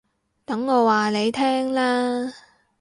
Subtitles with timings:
[0.45, 2.33] 等我話你聽啦